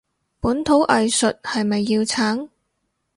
[0.39, 2.49] 本土藝術係咪要撐？